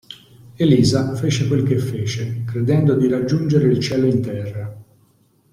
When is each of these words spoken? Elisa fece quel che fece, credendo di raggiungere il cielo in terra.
Elisa 0.57 1.13
fece 1.15 1.45
quel 1.47 1.61
che 1.61 1.77
fece, 1.77 2.41
credendo 2.43 2.95
di 2.95 3.07
raggiungere 3.07 3.67
il 3.67 3.77
cielo 3.79 4.07
in 4.07 4.19
terra. 4.23 4.77